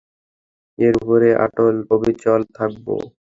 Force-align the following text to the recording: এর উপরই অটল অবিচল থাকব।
এর 0.79 0.93
উপরই 1.01 1.31
অটল 1.45 1.75
অবিচল 1.95 2.41
থাকব। 2.57 2.85